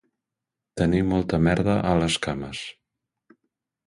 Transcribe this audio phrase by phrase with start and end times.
[0.79, 2.63] Tenir molta merda a les cames